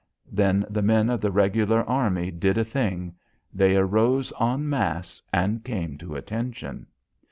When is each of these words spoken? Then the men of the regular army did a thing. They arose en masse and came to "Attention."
Then 0.31 0.65
the 0.67 0.81
men 0.81 1.11
of 1.11 1.21
the 1.21 1.29
regular 1.29 1.83
army 1.83 2.31
did 2.31 2.57
a 2.57 2.65
thing. 2.65 3.13
They 3.53 3.77
arose 3.77 4.33
en 4.41 4.67
masse 4.67 5.21
and 5.31 5.63
came 5.63 5.95
to 5.99 6.15
"Attention." 6.15 6.87